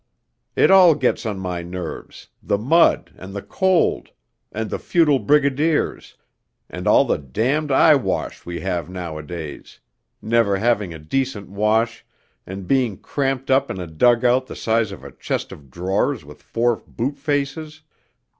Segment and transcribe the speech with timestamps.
[0.55, 4.09] 'It all gets on my nerves, the mud, and the cold,
[4.51, 6.15] and the futile Brigadiers,
[6.71, 9.79] and all the damned eyewash we have nowadays...
[10.19, 12.03] never having a decent wash,
[12.47, 16.25] and being cramped up in a dug out the size of a chest of drawers
[16.25, 17.83] with four boot faces